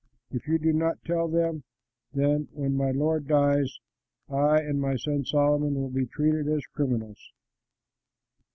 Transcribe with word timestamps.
If 0.31 0.47
you 0.47 0.57
do 0.57 0.73
not 0.73 1.05
tell 1.05 1.27
them, 1.27 1.61
then, 2.11 2.47
when 2.53 2.75
my 2.75 2.89
lord 2.89 3.27
dies, 3.27 3.77
I 4.31 4.57
and 4.59 4.81
my 4.81 4.95
son 4.95 5.25
Solomon 5.25 5.75
will 5.75 5.91
be 5.91 6.07
treated 6.07 6.47
as 6.47 6.65
criminals." 6.73 7.19